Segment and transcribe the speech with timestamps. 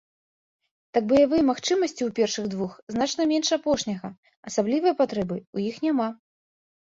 [0.97, 4.09] Так баявыя магчымасці ў першых двух значна менш апошняга,
[4.53, 6.09] асаблівай патрэбы ў іх няма.